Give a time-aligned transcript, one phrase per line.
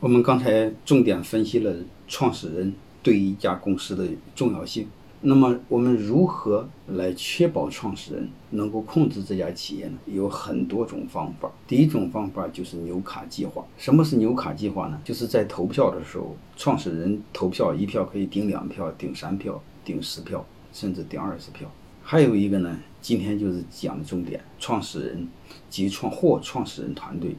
[0.00, 1.74] 我们刚才重点分析了
[2.08, 4.88] 创始人对一家公司的重要性。
[5.20, 9.98] 那么我们如何来确保创始人能够控制这家企业呢？
[10.06, 11.52] 有很多种方法。
[11.68, 13.62] 第一种方法就是纽卡计划。
[13.76, 14.98] 什么是纽卡计划呢？
[15.04, 20.42] 就是在投票的时候，创始人投票一票可以顶两票、顶三票、顶十票，
[20.72, 21.70] 甚至顶二十票。
[22.02, 25.28] 还有一个呢，今天就是讲的重点：创始人
[25.68, 27.36] 及创或创始人团队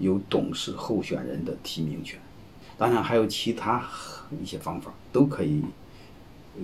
[0.00, 2.18] 有董事候选人的提名权。
[2.76, 3.84] 当然还有其他
[4.42, 5.62] 一些方法都可以。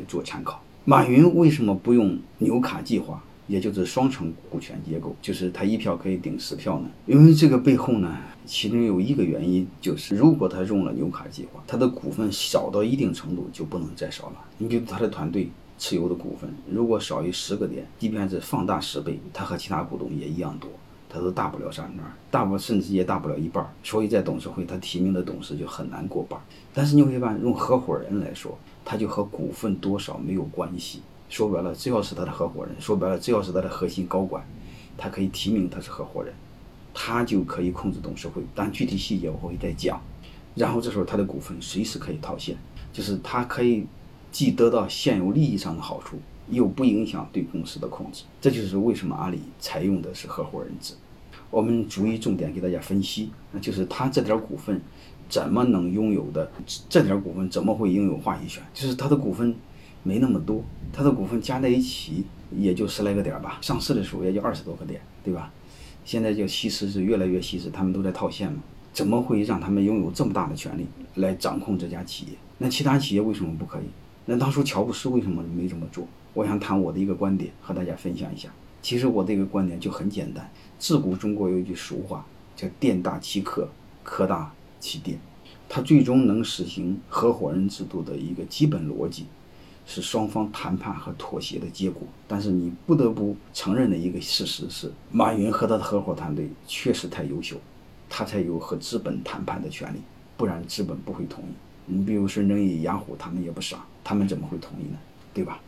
[0.08, 6.90] 做参考，马云为什么不用纽卡计划，也就是双层股权结构，就是他一票可以顶十票呢？
[7.06, 14.34] 因为这个背后呢，其中有一个原因，就是如果他用了纽卡计划，他的股份少到一定程度就不能再少了。
[14.58, 20.68] 你比如他的团队持有的股份，如果少于十个点，即便是放大十倍，他和其他股东也一样多，
[21.08, 21.98] 他都大不了三分，
[22.30, 23.66] 大不甚至也大不了一半。
[23.82, 26.40] 所以在董事会，他提名的董事就很难过半。
[26.72, 28.56] 但是你会发现，用合伙人来说。
[28.88, 31.02] 他就和股份多少没有关系。
[31.28, 34.46] 说白了，只要是他的合伙人，说白了，只要是他的核心高管，
[34.96, 36.32] 他可以提名他是合伙人，
[36.94, 38.44] 他就可以控制董事会。
[38.54, 40.00] 但具体细节我会再讲。
[40.54, 42.56] 然后这时候他的股份随时可以套现，
[42.92, 43.84] 就是他可以
[44.30, 46.16] 既得到现有利益上的好处，
[46.48, 48.24] 又不影响对公司的控制。
[48.40, 50.94] 这就是为什么阿里采用的是合伙人制。
[51.50, 54.80] 我们逐一重点给大家分析，那就是他这点股份。
[55.28, 56.48] 怎么能拥有的
[56.88, 57.50] 这点股份？
[57.50, 58.62] 怎么会拥有话语权？
[58.72, 59.52] 就是他的股份
[60.04, 62.22] 没那么多，他的股份加在一起
[62.56, 63.58] 也就十来个点吧。
[63.60, 65.52] 上市的时候也就二十多个点，对吧？
[66.04, 68.60] 现在就稀释是越来越稀释，他们都在套现嘛。
[68.92, 72.32] 怎么会让他们拥有这么大的权利来掌控这家企业？
[72.58, 73.86] 那其他企业为什么不可以？
[74.26, 76.06] 那当初乔布斯为什么没这么做？
[76.34, 78.50] 我想谈我的一个观点和大家分享一下。
[78.82, 80.50] 其实我这个观点就很简单。
[80.78, 83.68] 自古中国有一句俗话叫“店大欺客，
[84.04, 84.52] 客大”。
[84.78, 85.18] 欺店，
[85.70, 89.24] 它最终能实行合伙人制度的一个基本逻辑，
[89.86, 92.02] 是双方谈判和妥协的结果。
[92.28, 97.56] 但是你不得不承认的一个事实是，马云和他的合伙团队确实太优秀，
[98.08, 99.98] 他才有和资本谈判的权利，
[100.36, 101.48] 不然资本不会同意。
[101.86, 104.98] 你比如孙正义、杨虎，他们也不傻，他们怎么会同意呢？
[105.34, 105.60] 对吧？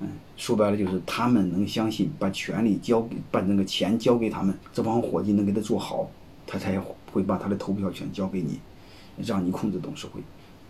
[0.00, 6.10] 嗯，说白了就是他们能相信，把权力交给，把那个钱交给他们，这帮伙计能给他做好，
[6.46, 6.82] 他才。
[7.14, 8.58] 会把他的投票权交给你，
[9.24, 10.20] 让你控制董事会，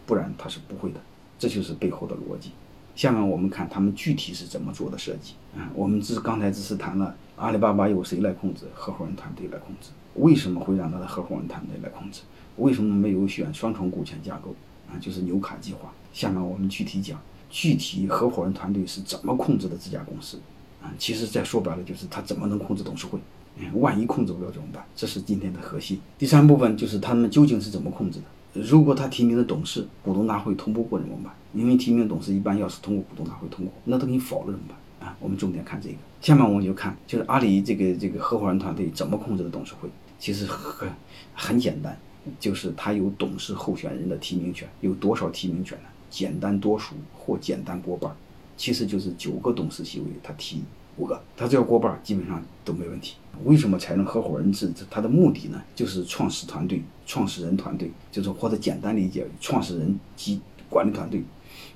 [0.04, 1.00] 不然他是不会的。
[1.38, 2.50] 这就是背后的逻辑。
[2.94, 5.32] 下面我们看他们具体是怎么做的设计。
[5.56, 9.88] 啊，我们只刚才只是谈了阿里巴巴由谁来控制，合伙人团队来控制。
[10.16, 12.20] 为什么会让他的合伙人团队来控制？
[12.56, 14.54] 为什么没有选双重股权架构？
[14.92, 15.90] 啊，就是纽卡计划。
[16.14, 17.20] 下面我们具体讲，
[17.50, 20.38] 具体合伙人团队是怎么控制的这家公司。
[20.82, 23.18] 啊，其实再说白了就是他怎么能控制董事会。
[23.56, 24.84] 嗯万一控制不了怎么办？
[24.96, 26.00] 这是今天的核心。
[26.18, 28.60] 第三部分就是他们究竟是怎么控制的？
[28.60, 31.32] 如果他提名的董事股东大会通不过怎么办？
[31.52, 35.08] 因为提名董事一般要是通过股东大会通过，那都给你否了怎么办？
[35.08, 35.94] 啊，我们重点看这个。
[36.20, 39.88] 下面我们就看，就是阿里这个这个合伙人团队怎么控制的董事会？
[40.18, 40.88] 其实很
[41.34, 41.96] 很简单，
[42.40, 45.84] 就是他有董事候选人的提名权，有多少提名权呢？
[46.14, 48.14] 简单多数或简单过半，
[48.56, 50.62] 其实就是九个董事席位他提。
[50.96, 53.16] 五个，他只要过半，基本上都没问题。
[53.42, 54.72] 为什么采用合伙人制？
[54.88, 61.24] 他的目的呢，就是创始团队、创始人团队，就是或者简单理解，创始人及管理团队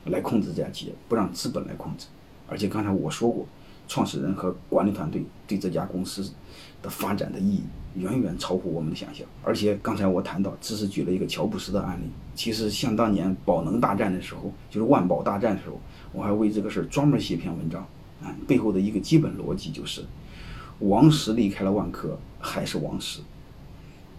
[0.04, 2.06] 来控制这家企业，不让资本来控制。
[2.46, 3.44] 而且刚才我说过，
[3.88, 6.30] 创始人和管理团队对这家公司
[6.80, 7.62] 的发展的意义
[7.96, 9.26] 远远超乎我们的想象。
[9.42, 12.04] 而且刚才我谈到，只是举了一个乔布斯的案例。
[12.36, 15.80] 其实像当年宝能大战的时候，就是万宝大战的时候，
[16.12, 17.84] 我还为这个事儿专门写一篇文章。
[18.20, 20.02] 啊，背后的一个基本逻辑就是，
[20.80, 23.20] 王石离开了万科还是王石，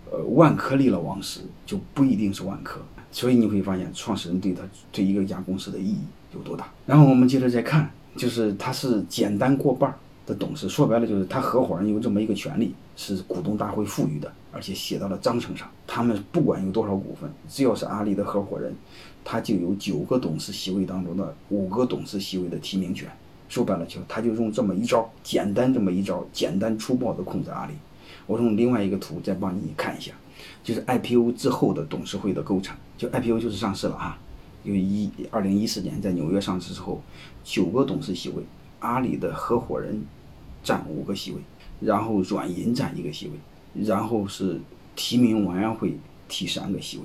[0.10, 2.80] 呃，万科离了王石就不一定是万科。
[3.12, 6.00] 所以你会发现，创始人对他对一个家公司的意义
[6.34, 6.72] 有多大。
[6.86, 9.94] 然后我们接着再看，就是他是简单过半
[10.26, 15.70] 的董事，说白了就是他合伙人有这么一个权利，是股东大会赋予的，而且写到了章程上。
[15.88, 18.74] 他们不管有多少股份，只要是阿里的合伙人，
[19.24, 23.10] 他就有九个董事席位当中的五个董事席位的提名权。
[23.48, 27.74] 说白了就，他就用这么一招，简单这么一招，简单粗暴的控制阿里。
[28.28, 30.12] 我用另外一个图再帮你看一下，
[30.64, 32.78] 就是 IPO 之后的董事会的构成。
[32.96, 34.20] 就 IPO 就是上市了啊，
[34.64, 37.02] 因为一二零一四年在纽约上市之后，
[37.44, 38.44] 九个董事席位，
[38.80, 40.04] 阿里的合伙人
[40.64, 41.38] 占五个席位，
[41.80, 44.60] 然后软银占一个席位，然后是
[44.96, 45.98] 提名委员会
[46.28, 47.04] 提三个席位。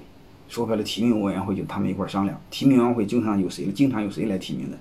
[0.48, 2.40] 说白了，提名委员会就他们一块商量。
[2.50, 3.72] 提名委员会经常有谁？
[3.72, 4.78] 经常有谁来提名的？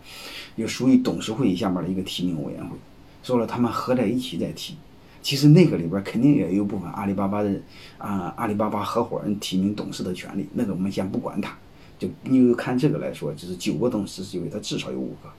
[0.58, 2.76] 就属于董事会下面的一个提名委员会。
[3.24, 4.76] 说了，他们合在一起在提。
[5.22, 7.50] 其实那个里边肯定也有部分阿里巴巴的
[7.98, 11.58] 啊，阿里巴巴合伙人提名董事的权利，那个我们先不管它。
[12.00, 15.30] 就你就看这个来说，就是九个董事席位，他至少有五个。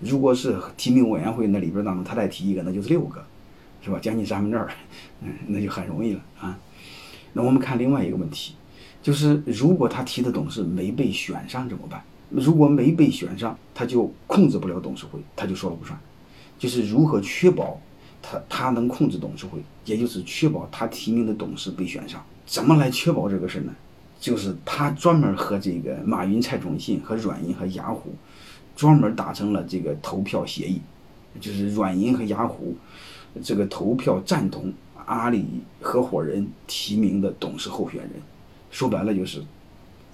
[0.00, 3.24] 如果是提名委员会那里边当中，他再提一个，那就是六个，
[3.82, 3.98] 是吧？
[4.00, 4.68] 将近三分之二，
[5.22, 6.58] 嗯，那就很容易了啊。
[7.32, 8.54] 那我们看另外一个问题，
[9.02, 12.02] 就是如果他提的董事没被选上怎么办？
[12.28, 15.98] 如果没被选上，他就控制不了董事会，他就说了不算。
[16.58, 17.80] 就是如何确保
[18.20, 22.24] 他他能控制董事会，也就是确保他提名的董事被选上。
[22.44, 23.74] 怎么来确保这个事呢？
[24.18, 28.14] 就是他专门和这个马云、蔡崇信和软银和雅虎
[28.74, 30.80] 专门达成了这个投票协议，
[31.40, 32.74] 就是软银和雅虎
[33.42, 34.72] 这个投票赞同
[35.04, 35.46] 阿里
[35.80, 38.10] 合伙人提名的董事候选人。
[38.70, 39.42] 说白了就是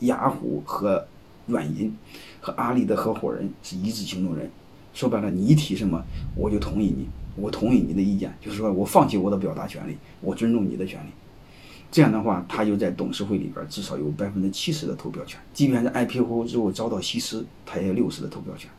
[0.00, 1.06] 雅虎和
[1.46, 1.96] 软银
[2.40, 4.50] 和阿里的合伙人是一致行动人。
[4.93, 6.02] 说白了，你提什么
[6.37, 11.08] 我就同意你，我同意你的意见，就是说我放弃我的表达权利，我尊重你的权利。
[11.93, 18.71] 这样的话，他就在董事会里边至少有百分之七十的投票权，即便是 IPO 之后遭到稀释，他也有六十的投票权，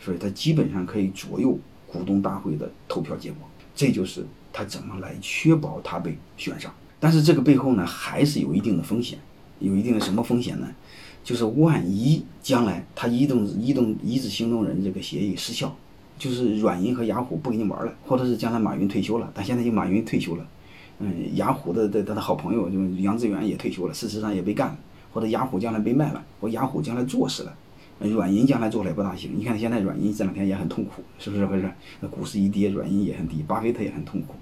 [0.00, 1.56] 所以他基本上可以左右
[1.86, 3.48] 股东大会的投票结果。
[3.76, 6.74] 这就是他怎么来确保他被选上。
[6.98, 9.16] 但是这个背后呢，还是有一定的风险，
[9.60, 10.68] 有一定的什么风险呢？
[11.22, 15.76] 就是万一将来他移动移动一致行动人这个协议失效，
[16.18, 20.44] 就是软银和雅虎不跟你玩了，或者是将来马云退休了，但现在就马云退休了。
[21.00, 24.78] 嗯，雅虎的的他的好朋友就杨致远也退休了，事实上也被干了，
[25.12, 27.54] 或者雅虎将来被卖了，或雅虎将来做死了，
[28.00, 29.32] 软银将来做的也不大行。
[29.36, 31.70] 你看现在软银这两天也很痛苦，是不是回事？
[32.00, 34.34] 那股市一跌，软银也很低，巴菲特也很痛苦。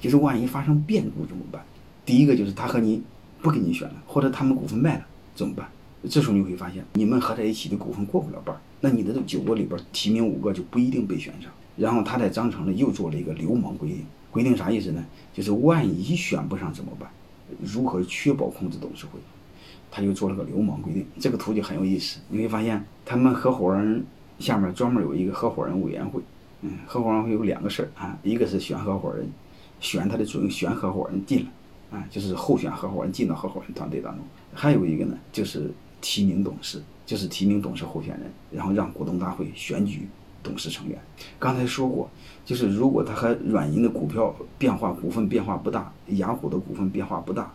[0.00, 1.60] 就是万一发生变故怎么办？
[2.06, 3.02] 第一个就是他和你
[3.42, 5.04] 不给你选了，或者他们股份卖了
[5.34, 5.68] 怎么办？
[6.08, 11.50] 这时候你会发现，你们合在一起的股份过不了半，那你的这九个里边提名五个就不一定被选上。
[11.76, 14.04] 然后他在章程里又做了一个流氓规定。
[14.38, 15.04] 规定啥意思呢？
[15.34, 17.10] 就是万一选不上怎么办？
[17.60, 19.18] 如何确保控制董事会？
[19.90, 21.04] 他就做了个流氓规定。
[21.18, 24.04] 这个图就很有意思，你会发现他们合伙人
[24.38, 26.22] 下面专门有一个合伙人委员会。
[26.60, 29.28] 嗯，合伙人会有两个事儿啊，一个是选合伙人，
[29.80, 31.44] 选他的准选合伙人进
[31.90, 34.24] 来啊，就是候选合伙人进到合伙人团队当中。
[34.54, 35.68] 还有一个呢，就是
[36.00, 40.06] 提名董事，就是提名董事候选人，然后让股东大会选举。
[40.42, 40.98] 董事成员，
[41.38, 42.08] 刚才说过，
[42.44, 47.52] 就是如果他和软银的股票变化、股份变化不大，雅虎的股份变化不大，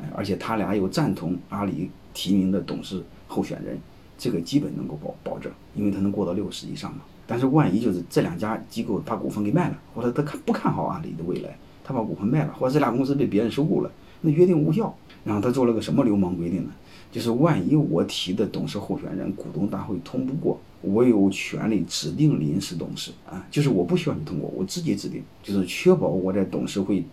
[0.00, 3.78] 哎而且他俩又赞同阿里提名的董事候选人，
[4.18, 7.00] 这个基本能够保保证，因为他能过到六十以上嘛。
[7.26, 13.90] 但是万一就是这两家机构把股份给卖了，或者他看不看好阿里的未来，他把股份卖了，或者这俩公司被别人收购了，
[14.20, 14.94] 那约定无效。
[15.24, 16.70] 然后他做了个什么流氓规定呢？
[17.14, 20.60] 就是万一我提的董事候选人股东大会通不过。
[20.80, 27.04] 我有权利指定临时董事啊，就是我不需要你通过，我自己指定，就是确保我在董事会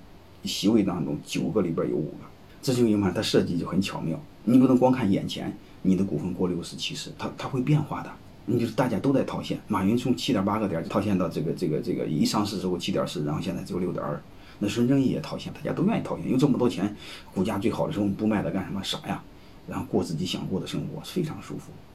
[0.43, 2.25] 席位当中九个里边有五个。
[2.63, 8.11] 这就因为它设计就很巧妙，你不能光看眼前你的股份过六十七十，它它会变化的。
[8.47, 14.19] 你就是大家都在套现，马云从七点八个点套现到这个这个这个一上市之后七点四，然后现在只有六点二。
[14.57, 16.93] 那孙正义也套现，大家都愿意套现，有这么多钱，
[17.33, 18.81] 股价最好的时候不卖它干什么？
[18.83, 19.23] 傻呀！
[19.67, 21.71] 然后过自己想过的生活，非常舒服。